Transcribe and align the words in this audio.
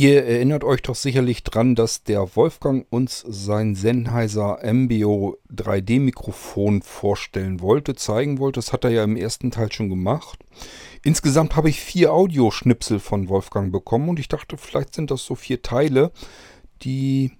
Ihr 0.00 0.24
erinnert 0.24 0.64
euch 0.64 0.80
doch 0.80 0.94
sicherlich 0.94 1.44
dran, 1.44 1.74
dass 1.74 2.04
der 2.04 2.34
Wolfgang 2.34 2.86
uns 2.88 3.22
sein 3.28 3.74
Sennheiser 3.74 4.60
MBO 4.64 5.36
3D 5.54 6.00
Mikrofon 6.00 6.80
vorstellen 6.80 7.60
wollte, 7.60 7.94
zeigen 7.94 8.38
wollte. 8.38 8.60
Das 8.60 8.72
hat 8.72 8.84
er 8.84 8.92
ja 8.92 9.04
im 9.04 9.14
ersten 9.14 9.50
Teil 9.50 9.70
schon 9.70 9.90
gemacht. 9.90 10.42
Insgesamt 11.04 11.54
habe 11.54 11.68
ich 11.68 11.80
vier 11.82 12.14
Audioschnipsel 12.14 12.98
von 12.98 13.28
Wolfgang 13.28 13.72
bekommen 13.72 14.08
und 14.08 14.18
ich 14.18 14.28
dachte, 14.28 14.56
vielleicht 14.56 14.94
sind 14.94 15.10
das 15.10 15.22
so 15.22 15.34
vier 15.34 15.60
Teile. 15.60 16.12
Die 16.80 17.32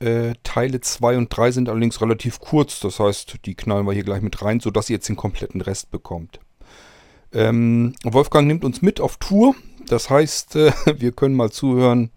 äh, 0.00 0.32
Teile 0.44 0.80
2 0.80 1.18
und 1.18 1.28
3 1.28 1.50
sind 1.50 1.68
allerdings 1.68 2.00
relativ 2.00 2.40
kurz. 2.40 2.80
Das 2.80 3.00
heißt, 3.00 3.40
die 3.44 3.54
knallen 3.54 3.86
wir 3.86 3.92
hier 3.92 4.04
gleich 4.04 4.22
mit 4.22 4.40
rein, 4.40 4.60
sodass 4.60 4.88
ihr 4.88 4.96
jetzt 4.96 5.10
den 5.10 5.16
kompletten 5.16 5.60
Rest 5.60 5.90
bekommt. 5.90 6.40
Ähm, 7.34 7.92
Wolfgang 8.02 8.46
nimmt 8.46 8.64
uns 8.64 8.80
mit 8.80 8.98
auf 8.98 9.18
Tour. 9.18 9.54
Das 9.88 10.10
heißt, 10.10 10.56
äh, 10.56 10.72
wir 10.98 11.12
können 11.12 11.34
mal 11.34 11.50
zuhören, 11.50 12.10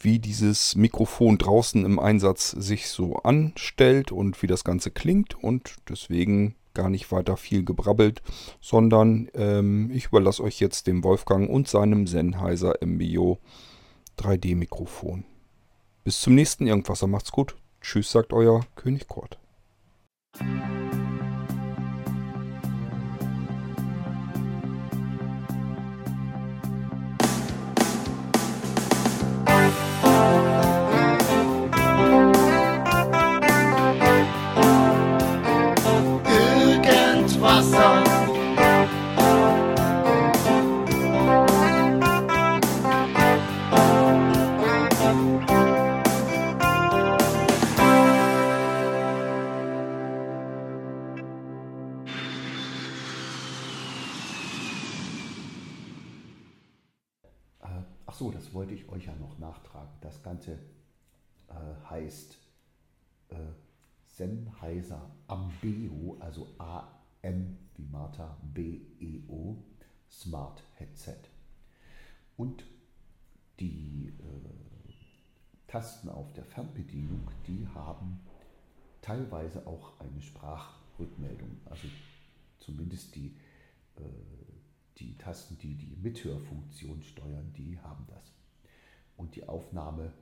wie 0.00 0.18
dieses 0.18 0.76
Mikrofon 0.76 1.38
draußen 1.38 1.84
im 1.84 1.98
Einsatz 1.98 2.50
sich 2.50 2.88
so 2.88 3.16
anstellt 3.16 4.12
und 4.12 4.42
wie 4.42 4.46
das 4.46 4.64
Ganze 4.64 4.90
klingt. 4.90 5.42
Und 5.42 5.76
deswegen 5.88 6.54
gar 6.74 6.90
nicht 6.90 7.10
weiter 7.12 7.36
viel 7.36 7.64
gebrabbelt, 7.64 8.22
sondern 8.60 9.28
ähm, 9.34 9.90
ich 9.92 10.06
überlasse 10.06 10.42
euch 10.42 10.60
jetzt 10.60 10.86
dem 10.86 11.04
Wolfgang 11.04 11.48
und 11.48 11.68
seinem 11.68 12.06
Sennheiser 12.06 12.74
MBO 12.84 13.38
3D 14.18 14.56
Mikrofon. 14.56 15.24
Bis 16.02 16.20
zum 16.20 16.34
nächsten 16.34 16.66
Irgendwasser. 16.66 17.06
Macht's 17.06 17.32
gut. 17.32 17.56
Tschüss, 17.80 18.10
sagt 18.10 18.32
euer 18.32 18.66
König 18.76 19.08
Kurt. 19.08 19.38
Ganze 60.22 60.58
äh, 61.48 61.88
heißt 61.88 62.38
äh, 63.30 63.34
Sennheiser 64.06 65.10
Ambeo, 65.26 66.16
also 66.20 66.46
A-M 66.58 67.58
wie 67.76 67.84
Martha, 67.86 68.36
B-E-O, 68.54 69.56
Smart 70.08 70.62
Headset. 70.74 71.18
Und 72.36 72.64
die 73.58 74.12
äh, 74.18 74.92
Tasten 75.66 76.08
auf 76.08 76.32
der 76.34 76.44
Fernbedienung, 76.44 77.28
die 77.46 77.66
haben 77.74 78.20
teilweise 79.02 79.66
auch 79.66 79.98
eine 79.98 80.22
Sprachrückmeldung. 80.22 81.60
Also 81.64 81.88
zumindest 82.60 83.14
die, 83.16 83.34
äh, 83.96 84.02
die 84.98 85.16
Tasten, 85.18 85.58
die 85.58 85.74
die 85.74 85.96
Mithörfunktion 85.96 87.02
steuern, 87.02 87.52
die 87.56 87.78
haben 87.80 88.06
das. 88.08 88.32
Und 89.16 89.36
die 89.36 89.48
Aufnahme 89.48 90.12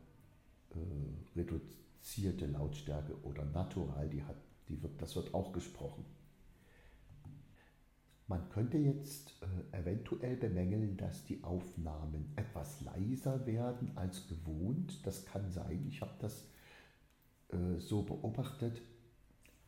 äh, 0.71 1.39
reduzierte 1.39 2.47
Lautstärke 2.47 3.15
oder 3.23 3.45
natural, 3.45 4.09
die 4.09 4.23
hat, 4.25 4.37
die 4.69 4.83
wird, 4.83 5.01
das 5.01 5.17
wird 5.17 5.35
auch 5.35 5.53
gesprochen. 5.53 6.05
Man 8.29 8.49
könnte 8.49 8.79
jetzt 8.79 9.35
äh, 9.43 9.79
eventuell 9.79 10.37
bemängeln, 10.37 10.97
dass 10.97 11.25
die 11.25 11.45
Aufnahmen 11.45 12.33
etwas 12.37 12.81
leiser 12.81 13.45
werden 13.47 13.91
als 13.95 14.27
gewohnt. 14.27 15.05
Das 15.07 15.27
kann 15.27 15.51
sein, 15.51 15.85
ich 15.87 16.01
habe 16.01 16.15
das 16.19 16.47
äh, 17.49 17.79
so 17.79 18.03
beobachtet. 18.03 18.81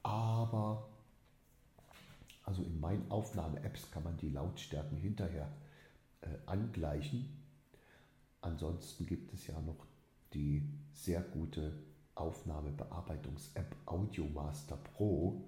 Aber 0.03 0.88
also 2.44 2.62
in 2.62 2.78
meinen 2.78 3.10
Aufnahme-Apps 3.10 3.91
kann 3.91 4.05
man 4.05 4.16
die 4.19 4.28
Lautstärken 4.28 4.99
hinterher 4.99 5.50
äh, 6.21 6.28
angleichen. 6.47 7.28
Ansonsten 8.41 9.06
gibt 9.06 9.32
es 9.32 9.47
ja 9.47 9.59
noch 9.60 9.87
die 10.34 10.69
sehr 10.93 11.21
gute 11.21 11.72
Aufnahmebearbeitungs-App 12.15 13.75
Audiomaster 13.87 14.77
Pro. 14.77 15.43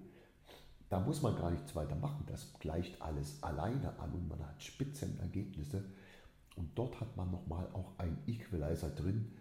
Da 0.89 0.99
muss 0.99 1.21
man 1.21 1.35
gar 1.35 1.51
nichts 1.51 1.75
weiter 1.75 1.95
machen. 1.95 2.25
Das 2.27 2.53
gleicht 2.59 3.01
alles 3.01 3.43
alleine 3.43 3.97
an 3.99 4.11
und 4.13 4.27
man 4.27 4.39
hat 4.39 4.63
Spitzenergebnisse. 4.63 5.83
Und 6.55 6.71
dort 6.75 6.99
hat 6.99 7.15
man 7.15 7.29
nochmal 7.29 7.67
auch 7.73 7.97
einen 7.99 8.17
Equalizer 8.25 8.89
drin, 8.89 9.33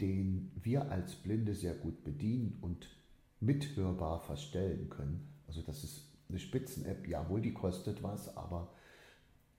den 0.00 0.50
wir 0.62 0.90
als 0.90 1.14
Blinde 1.14 1.54
sehr 1.54 1.74
gut 1.74 2.04
bedienen 2.04 2.58
und 2.62 2.88
mithörbar 3.40 4.20
verstellen 4.20 4.88
können. 4.88 5.28
Also 5.46 5.62
das 5.62 5.84
ist 5.84 6.07
eine 6.28 6.38
Spitzen-App, 6.38 7.06
jawohl, 7.06 7.40
die 7.40 7.54
kostet 7.54 8.02
was, 8.02 8.36
aber 8.36 8.72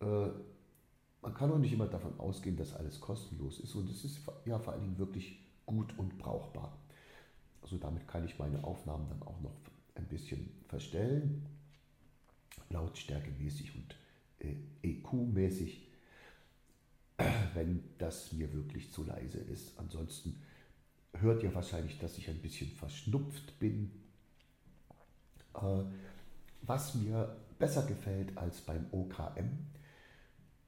äh, 0.02 0.30
man 1.22 1.34
kann 1.34 1.52
auch 1.52 1.58
nicht 1.58 1.74
immer 1.74 1.88
davon 1.88 2.20
ausgehen, 2.20 2.56
dass 2.56 2.74
alles 2.74 3.00
kostenlos 3.00 3.60
ist 3.60 3.76
und 3.76 3.90
es 3.90 4.06
ist 4.06 4.22
ja 4.46 4.60
vor 4.60 4.74
allen 4.74 4.84
Dingen 4.84 4.98
wirklich 4.98 5.40
gut 5.66 5.98
und 5.98 6.18
brauchbar. 6.18 6.78
Also 7.62 7.78
damit 7.78 8.08
kann 8.08 8.26
ich 8.26 8.40
meine 8.40 8.64
Aufnahmen 8.64 9.08
dann 9.10 9.22
auch 9.24 9.40
noch 9.42 9.56
ein 9.96 10.06
bisschen 10.08 10.50
verstellen, 10.68 11.46
lautstärkemäßig 12.70 13.76
und 13.76 13.96
äh, 14.40 14.56
EQ-mäßig, 14.84 15.88
wenn 17.54 17.84
das 17.98 18.32
mir 18.32 18.52
wirklich 18.54 18.92
zu 18.92 19.04
leise 19.04 19.40
ist. 19.40 19.78
Ansonsten 19.78 20.42
hört 21.14 21.44
ihr 21.44 21.54
wahrscheinlich, 21.54 22.00
dass 22.00 22.18
ich 22.18 22.30
ein 22.30 22.42
bisschen 22.42 22.70
verschnupft 22.70 23.60
bin. 23.60 23.92
Äh, 25.56 25.84
was 26.62 26.96
mir 26.96 27.36
besser 27.58 27.86
gefällt 27.86 28.38
als 28.38 28.62
beim 28.62 28.86
OKM, 28.92 29.68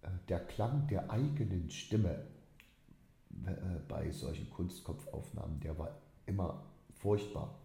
äh, 0.01 0.09
der 0.27 0.39
Klang 0.39 0.87
der 0.87 1.09
eigenen 1.09 1.69
Stimme 1.69 2.25
äh, 3.45 3.79
bei 3.87 4.11
solchen 4.11 4.49
Kunstkopfaufnahmen, 4.49 5.59
der 5.61 5.77
war 5.77 5.97
immer 6.25 6.63
furchtbar. 6.95 7.59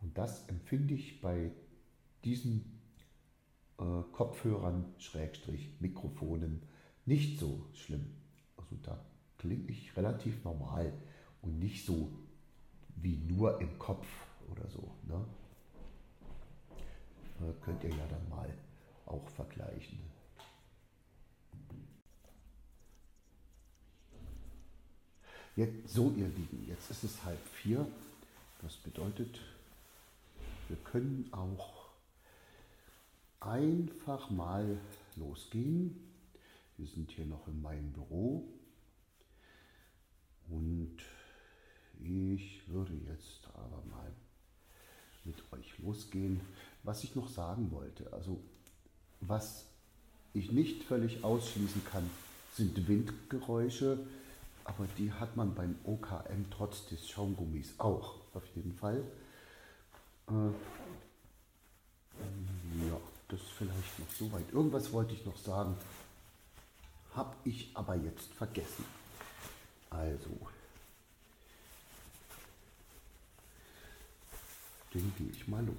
Und 0.00 0.16
das 0.16 0.46
empfinde 0.48 0.94
ich 0.94 1.20
bei 1.20 1.50
diesen 2.24 2.80
äh, 3.78 4.02
Kopfhörern, 4.12 4.94
Schrägstrich, 4.98 5.80
Mikrofonen 5.80 6.62
nicht 7.06 7.38
so 7.38 7.66
schlimm. 7.72 8.06
Also 8.56 8.76
da 8.82 9.04
klinge 9.38 9.68
ich 9.68 9.96
relativ 9.96 10.44
normal 10.44 10.92
und 11.42 11.58
nicht 11.58 11.86
so 11.86 12.12
wie 12.96 13.16
nur 13.16 13.60
im 13.60 13.78
Kopf 13.78 14.06
oder 14.50 14.68
so. 14.68 14.92
Ne? 15.06 15.24
Äh, 17.40 17.52
könnt 17.64 17.82
ihr 17.84 17.90
ja 17.90 18.06
dann 18.08 18.28
mal 18.28 18.52
auch 19.06 19.28
vergleichen. 19.30 19.98
Jetzt, 25.56 25.88
so, 25.88 26.12
ihr 26.16 26.28
Lieben, 26.28 26.64
jetzt 26.68 26.90
ist 26.90 27.02
es 27.02 27.24
halb 27.24 27.44
vier. 27.48 27.84
Das 28.62 28.76
bedeutet, 28.76 29.40
wir 30.68 30.76
können 30.84 31.28
auch 31.32 31.88
einfach 33.40 34.30
mal 34.30 34.78
losgehen. 35.16 35.96
Wir 36.76 36.86
sind 36.86 37.10
hier 37.10 37.26
noch 37.26 37.48
in 37.48 37.60
meinem 37.60 37.92
Büro 37.92 38.44
und 40.48 40.98
ich 42.00 42.68
würde 42.68 42.94
jetzt 42.94 43.48
aber 43.54 43.82
mal 43.90 44.12
mit 45.28 45.36
euch 45.52 45.78
losgehen. 45.78 46.40
Was 46.82 47.04
ich 47.04 47.14
noch 47.14 47.28
sagen 47.28 47.70
wollte, 47.70 48.12
also 48.12 48.40
was 49.20 49.64
ich 50.34 50.50
nicht 50.50 50.82
völlig 50.82 51.22
ausschließen 51.22 51.84
kann, 51.84 52.08
sind 52.56 52.88
Windgeräusche 52.88 53.98
aber 54.68 54.86
die 54.98 55.10
hat 55.10 55.34
man 55.34 55.54
beim 55.54 55.76
OKM 55.84 56.50
trotz 56.50 56.86
des 56.88 57.08
Schaumgummis 57.08 57.72
auch, 57.78 58.16
auf 58.34 58.46
jeden 58.54 58.74
Fall. 58.74 59.02
Äh, 60.28 60.32
ja, 62.86 63.00
das 63.28 63.40
vielleicht 63.56 63.98
noch 63.98 64.10
so 64.10 64.30
weit. 64.30 64.52
Irgendwas 64.52 64.92
wollte 64.92 65.14
ich 65.14 65.24
noch 65.24 65.38
sagen, 65.38 65.74
habe 67.14 67.34
ich 67.44 67.70
aber 67.72 67.96
jetzt 67.96 68.30
vergessen. 68.34 68.84
Also, 69.88 70.38
dann 74.98 75.12
gehe 75.18 75.30
ich 75.32 75.48
mal 75.48 75.64
los. 75.64 75.74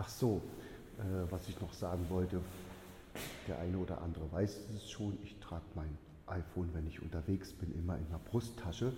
Ach 0.00 0.08
so, 0.08 0.40
äh, 0.98 1.02
was 1.28 1.48
ich 1.48 1.60
noch 1.60 1.72
sagen 1.72 2.06
wollte, 2.08 2.40
der 3.48 3.58
eine 3.58 3.76
oder 3.78 4.00
andere 4.00 4.30
weiß 4.30 4.60
es 4.76 4.88
schon, 4.88 5.18
ich 5.24 5.36
trage 5.40 5.64
mein 5.74 5.98
iPhone, 6.28 6.70
wenn 6.72 6.86
ich 6.86 7.02
unterwegs 7.02 7.52
bin, 7.52 7.74
immer 7.74 7.98
in 7.98 8.08
der 8.08 8.18
Brusttasche. 8.18 8.92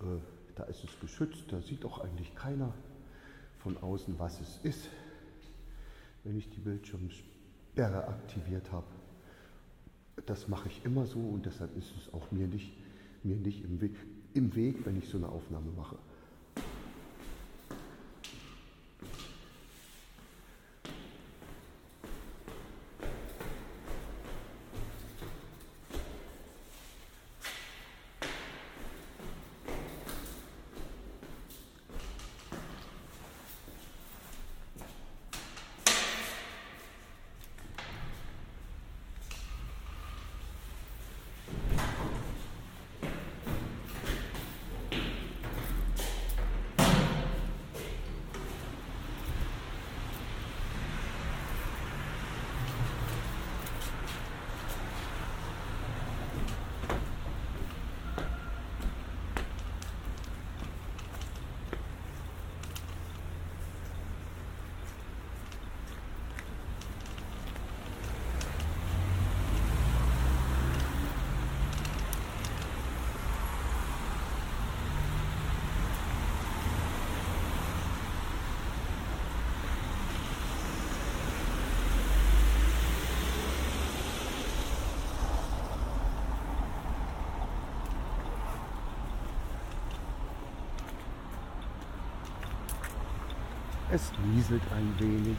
Äh, 0.00 0.04
da 0.56 0.64
ist 0.64 0.82
es 0.82 0.98
geschützt, 0.98 1.44
da 1.50 1.60
sieht 1.60 1.84
auch 1.84 2.00
eigentlich 2.00 2.34
keiner 2.34 2.72
von 3.58 3.76
außen, 3.76 4.18
was 4.18 4.40
es 4.40 4.58
ist, 4.64 4.88
wenn 6.24 6.36
ich 6.36 6.50
die 6.50 6.58
Bildschirmsperre 6.58 8.08
aktiviert 8.08 8.72
habe. 8.72 8.86
Das 10.24 10.48
mache 10.48 10.68
ich 10.68 10.84
immer 10.84 11.06
so 11.06 11.20
und 11.20 11.46
deshalb 11.46 11.76
ist 11.76 11.92
es 11.98 12.12
auch 12.12 12.32
mir 12.32 12.48
nicht, 12.48 12.72
mir 13.22 13.36
nicht 13.36 13.62
im, 13.62 13.80
Weg, 13.80 13.94
im 14.34 14.56
Weg, 14.56 14.86
wenn 14.86 14.98
ich 14.98 15.08
so 15.08 15.18
eine 15.18 15.28
Aufnahme 15.28 15.70
mache. 15.76 15.96
Es 93.88 94.12
nieselt 94.34 94.62
ein 94.72 94.92
wenig. 94.98 95.36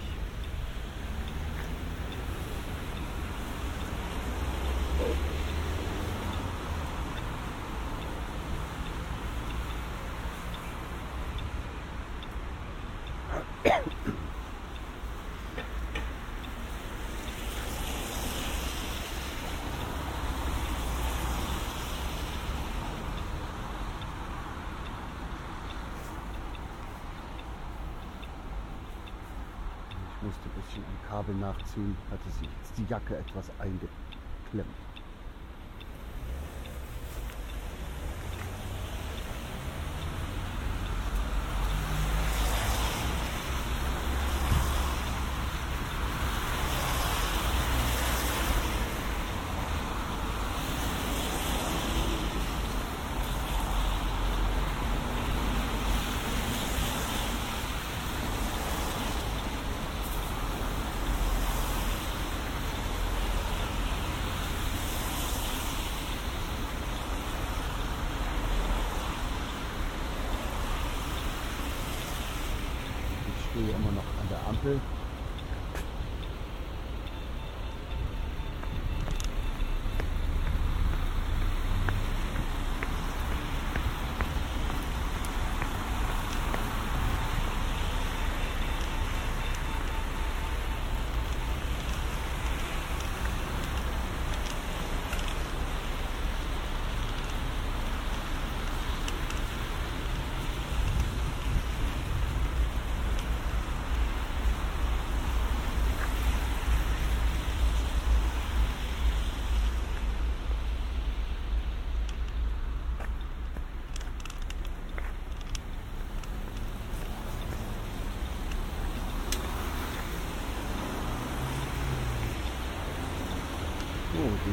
Ich 30.16 30.16
musste 30.27 30.49
ein 30.49 30.61
bisschen 30.61 30.83
am 30.83 31.09
Kabel 31.09 31.35
nachziehen, 31.35 31.95
hatte 32.11 32.29
sich 32.29 32.49
jetzt 32.59 32.77
die 32.77 32.85
Jacke 32.89 33.17
etwas 33.17 33.49
eingeklemmt. 33.59 34.67
Ich 73.29 73.63
stehe 73.63 73.75
immer 73.75 73.91
noch 73.91 74.03
an 74.67 74.96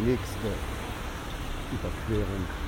nächste 0.04 0.48
Überquerung. 1.72 2.63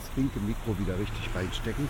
Das 0.00 0.10
linke 0.16 0.40
Mikro 0.40 0.78
wieder 0.78 0.98
richtig 0.98 1.28
reinstecken. 1.34 1.88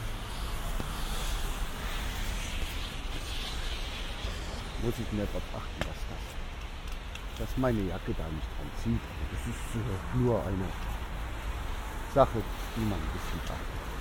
Muss 4.82 4.94
ich 4.98 5.12
mehr 5.12 5.26
darauf 5.26 5.42
achten, 5.54 5.80
dass 5.80 6.00
das, 6.08 7.46
dass 7.46 7.56
meine 7.58 7.80
Jacke 7.82 8.14
da 8.16 8.24
nicht 8.28 8.48
dran 8.56 8.70
zieht. 8.82 9.00
Das 9.30 9.40
ist 9.46 9.76
äh, 9.76 10.18
nur 10.18 10.40
eine 10.40 10.68
Sache, 12.14 12.42
die 12.76 12.80
man 12.80 12.98
ein 12.98 13.12
bisschen 13.12 13.40
beachtet. 13.46 13.99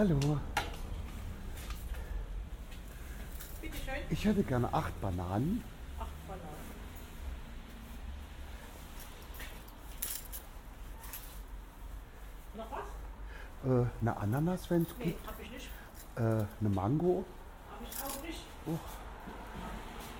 Hallo, 0.00 0.16
Hallo, 0.22 0.40
bitteschön. 3.60 3.94
ich 4.08 4.24
hätte 4.24 4.42
gerne 4.44 4.72
acht 4.72 4.98
Bananen. 5.02 5.62
Ach, 5.98 6.06
Bananen. 6.26 6.48
Noch 12.56 12.70
was? 12.70 12.86
Äh, 13.70 13.90
eine 14.00 14.16
Ananas, 14.16 14.70
wenn 14.70 14.84
es 14.84 14.88
Nee, 14.96 15.04
gibt. 15.04 15.26
hab 15.26 15.38
ich 15.38 15.50
nicht. 15.50 15.68
Äh, 16.16 16.20
eine 16.20 16.48
Mango. 16.74 17.26
Hab 17.70 17.82
ich 17.82 18.02
auch 18.02 18.22
nicht. 18.22 18.40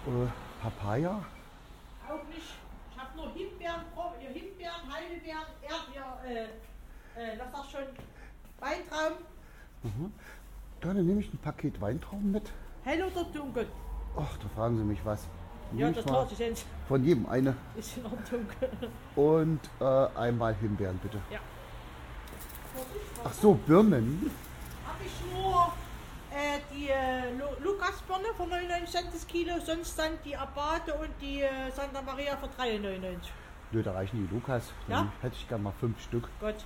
Äh, 0.06 0.62
Papaya. 0.62 1.24
Auch 2.06 2.24
nicht. 2.28 2.52
Ich 2.90 2.98
hab 2.98 3.16
nur 3.16 3.32
Himbeeren, 3.32 3.80
äh, 4.20 4.26
Himbeeren, 4.30 4.92
Heidelbeeren, 4.92 5.46
Erdbeeren, 5.62 6.24
äh, 6.26 7.32
äh, 7.32 7.38
was 7.38 7.50
sagst 7.50 7.72
du 7.72 7.78
schon? 7.78 8.10
Weintraum. 9.82 10.12
Dann 10.80 11.06
nehme 11.06 11.20
ich 11.20 11.32
ein 11.32 11.38
Paket 11.38 11.80
Weintrauben 11.80 12.32
mit. 12.32 12.50
Hell 12.84 13.02
oder 13.04 13.24
dunkel? 13.24 13.66
Ach, 14.16 14.36
da 14.38 14.48
fragen 14.54 14.78
Sie 14.78 14.84
mich 14.84 14.98
was. 15.04 15.26
Ja, 15.76 15.90
das 15.90 16.04
tat 16.04 16.32
ich 16.32 16.38
jetzt. 16.38 16.66
von 16.88 17.04
jedem 17.04 17.26
eine. 17.26 17.54
Ist 17.76 17.96
in 17.96 18.04
Ordnung. 18.04 18.20
dunkel. 18.30 18.90
Und 19.16 19.60
äh, 19.80 20.18
einmal 20.18 20.54
Himbeeren, 20.54 20.98
bitte. 20.98 21.18
ja. 21.30 21.38
Ach 23.24 23.32
so, 23.32 23.54
Birnen. 23.54 24.30
Hab 24.86 24.96
ich 25.04 25.12
nur 25.32 25.72
äh, 26.30 26.58
die 26.74 26.88
äh, 26.88 27.30
Lu 27.38 27.44
Lukasbirne 27.72 28.28
für 28.36 28.46
99 28.46 28.88
Cent 28.90 29.14
das 29.14 29.26
Kilo, 29.26 29.54
sonst 29.64 29.98
dann 29.98 30.12
die 30.24 30.36
Abate 30.36 30.94
und 30.94 31.10
die 31.20 31.42
äh, 31.42 31.70
Santa 31.74 32.00
Maria 32.02 32.36
für 32.36 32.46
3,99. 32.46 33.16
Nö, 33.72 33.82
da 33.82 33.92
reichen 33.92 34.26
die 34.28 34.34
Lukas. 34.34 34.72
Dann 34.88 35.06
Ja? 35.06 35.12
hätte 35.20 35.36
ich 35.36 35.48
gerne 35.48 35.62
mal 35.64 35.72
fünf 35.78 36.00
Stück. 36.02 36.28
Gott. 36.40 36.64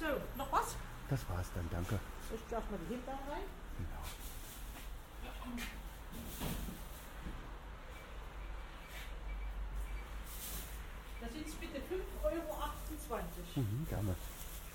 So, 0.00 0.06
noch 0.38 0.50
was? 0.50 0.76
Das 1.10 1.20
war's 1.28 1.48
dann, 1.54 1.68
danke. 1.70 2.00
Ich 2.34 2.40
darf 2.50 2.64
mal 2.70 2.78
die 2.88 2.94
Himbeeren 2.94 3.18
rein. 3.28 3.42
Genau. 3.76 4.00
Da 11.20 11.28
sind 11.28 11.46
es 11.46 11.54
bitte 11.54 11.76
5,28 11.80 11.82
Euro. 12.24 13.24
Mhm, 13.56 13.86
gerne. 13.90 14.14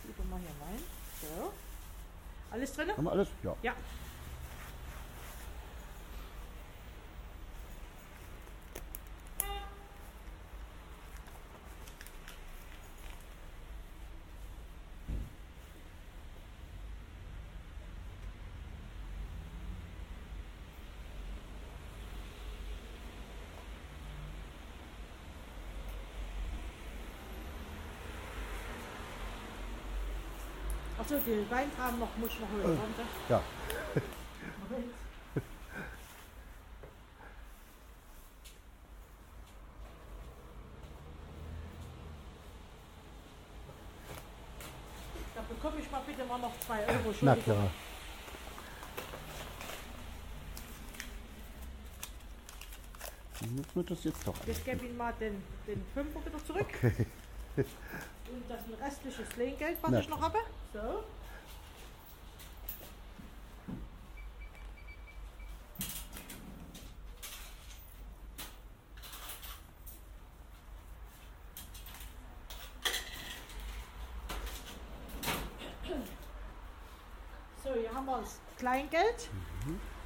Schiebe 0.04 0.24
mal 0.30 0.40
hier 0.40 0.50
rein. 0.62 0.84
So. 1.22 1.54
Alles 2.52 2.74
drin? 2.74 2.92
Haben 2.92 3.04
wir 3.06 3.12
alles? 3.12 3.30
Ja. 3.42 3.56
Ja. 3.64 3.74
Achso, 31.06 31.20
die 31.20 31.46
Weintrauben 31.52 32.00
noch 32.00 32.18
muss 32.18 32.32
ich 32.32 32.40
noch 32.40 32.50
holen. 32.50 32.80
Warte. 32.80 33.08
Ja. 33.30 33.44
Da 45.36 45.42
bekomme 45.48 45.80
ich 45.80 45.92
mal 45.92 46.02
bitte 46.08 46.26
mal 46.26 46.40
noch 46.40 46.60
2 46.66 46.88
Euro. 46.88 47.14
Na 47.22 47.36
klar. 47.36 47.70
Jetzt 53.58 53.76
wird 53.76 53.92
das 53.92 54.04
jetzt 54.06 54.28
doch. 54.28 54.36
Ich 54.48 54.66
gebe 54.66 54.86
Ihnen 54.86 54.98
mal 54.98 55.14
den, 55.20 55.44
den 55.68 55.86
Fünfer 55.94 56.26
wieder 56.26 56.44
zurück. 56.44 56.66
Okay. 56.68 57.06
Und 57.58 58.50
das 58.50 58.60
restliche 58.82 59.24
Sleengeld, 59.34 59.78
was 59.84 59.92
Na 59.92 60.00
ich 60.00 60.10
noch 60.10 60.20
habe. 60.20 60.40
So. 60.76 60.82
So, 77.64 77.74
hier 77.80 77.94
haben 77.94 78.06
wir 78.06 78.20
das 78.20 78.42
Kleingeld 78.58 79.30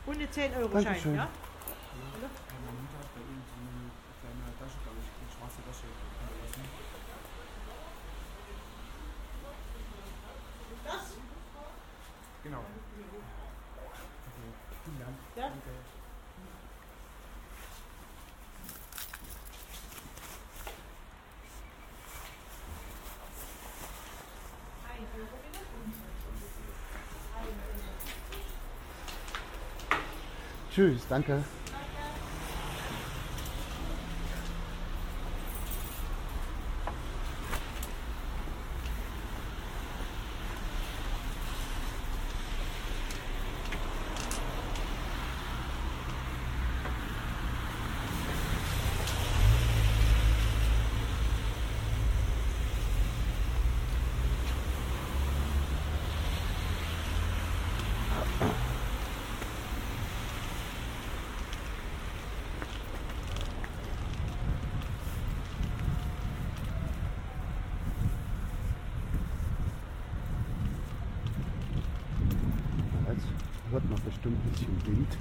und 0.05 0.15
eine 0.15 0.27
10-Euro-Schein. 0.27 0.83
Dankeschön. 0.83 1.15
Ja? 1.15 1.27
Meine 1.31 2.21
Mutter 2.77 2.99
hat 2.99 3.09
bei 3.15 3.21
ihm 3.21 3.41
so 3.49 3.55
eine 3.57 3.89
kleine 4.21 4.53
Tasche, 4.59 4.77
glaube 4.83 4.99
ich, 5.01 5.07
eine 5.17 5.29
schwarze 5.33 5.65
Tasche 5.65 5.87
hinterlassen. 5.89 6.89
Das? 10.85 11.05
Genau. 12.41 12.59
Okay, 14.25 14.49
vielen 14.89 14.99
Dank. 14.99 15.17
Ja. 15.35 15.43
Danke. 15.43 15.69
Tschüss, 30.71 31.05
danke. 31.09 31.43
Jetzt 74.08 74.08
hört 74.23 74.33
man 74.33 74.51
bestimmt 74.51 74.71
ein 74.71 74.79
bisschen 74.85 74.95
Wind. 74.95 75.17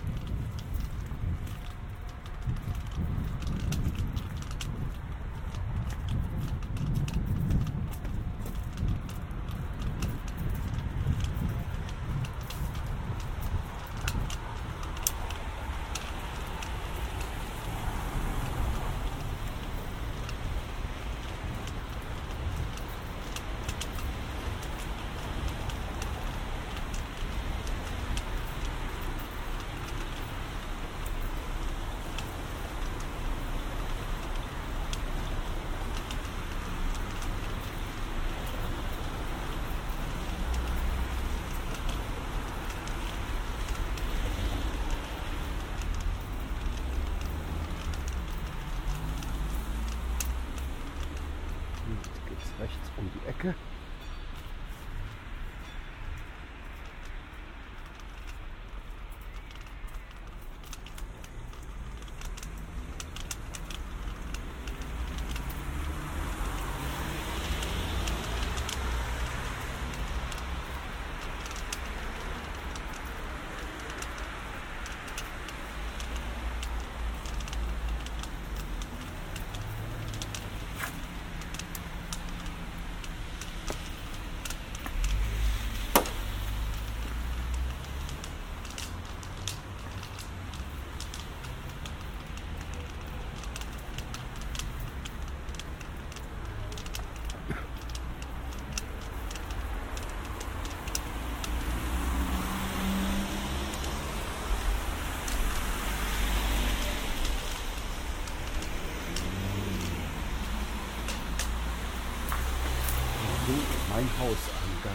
Mein 113.98 114.08
Hauseingang. 114.20 114.94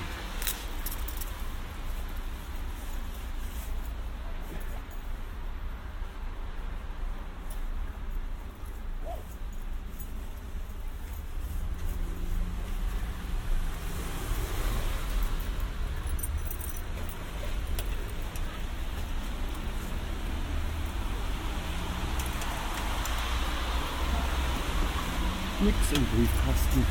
Nix 25.59 25.77
im 25.93 26.05
Briefkasten. 26.05 26.85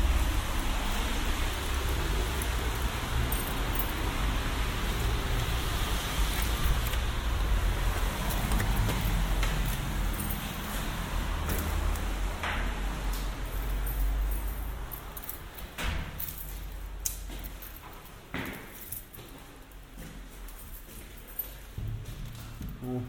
So, 22.83 23.01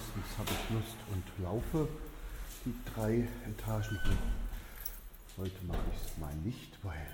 meistens 0.00 0.38
habe 0.38 0.50
ich 0.50 0.74
Lust 0.74 0.96
und 1.12 1.44
laufe 1.44 1.88
die 2.64 2.74
drei 2.94 3.28
Etagen 3.48 3.98
hoch. 4.04 5.36
Heute 5.38 5.64
mache 5.66 5.78
ich 5.92 6.10
es 6.10 6.18
mal 6.18 6.34
nicht, 6.36 6.78
weil 6.82 7.06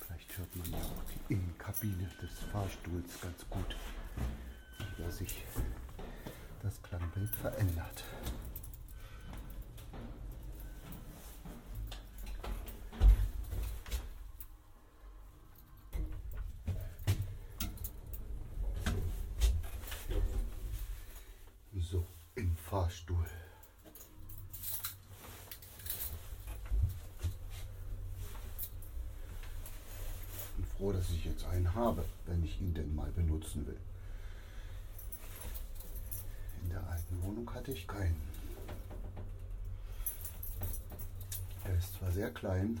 vielleicht 0.00 0.38
hört 0.38 0.56
man 0.56 0.70
ja 0.70 0.78
auch 0.78 1.02
die 1.28 1.34
Innenkabine 1.34 2.08
des 2.20 2.30
Fahrstuhls 2.52 3.20
ganz 3.20 3.44
gut, 3.50 3.76
wie 4.96 5.10
sich 5.10 5.44
das 6.62 6.82
Klangbild 6.82 7.34
verändert. 7.36 8.04
So, 21.90 22.06
im 22.34 22.56
Fahrstuhl. 22.74 23.24
bin 30.56 30.66
froh, 30.76 30.90
dass 30.90 31.08
ich 31.10 31.24
jetzt 31.24 31.44
einen 31.44 31.72
habe, 31.72 32.04
wenn 32.26 32.44
ich 32.44 32.60
ihn 32.60 32.74
denn 32.74 32.92
mal 32.96 33.12
benutzen 33.12 33.64
will. 33.64 33.78
In 36.64 36.70
der 36.70 36.84
alten 36.88 37.22
Wohnung 37.22 37.48
hatte 37.54 37.70
ich 37.70 37.86
keinen. 37.86 38.20
Er 41.62 41.76
ist 41.76 41.94
zwar 41.94 42.10
sehr 42.10 42.32
klein, 42.32 42.80